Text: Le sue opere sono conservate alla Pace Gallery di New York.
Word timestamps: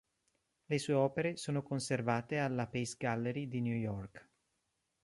Le 0.65 0.79
sue 0.79 0.93
opere 0.95 1.37
sono 1.37 1.61
conservate 1.61 2.39
alla 2.39 2.65
Pace 2.65 2.95
Gallery 2.97 3.47
di 3.47 3.61
New 3.61 3.75
York. 3.77 4.29